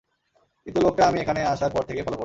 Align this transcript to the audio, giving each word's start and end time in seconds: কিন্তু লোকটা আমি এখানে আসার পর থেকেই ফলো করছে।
কিন্তু 0.67 0.79
লোকটা 0.85 1.03
আমি 1.07 1.17
এখানে 1.21 1.41
আসার 1.53 1.71
পর 1.71 1.83
থেকেই 1.83 2.03
ফলো 2.03 2.11
করছে। 2.11 2.19